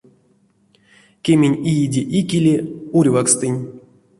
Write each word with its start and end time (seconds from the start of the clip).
Кемень 1.23 1.59
иеде 1.69 2.01
икеле 2.19 2.55
урьвакстынь. 2.97 3.59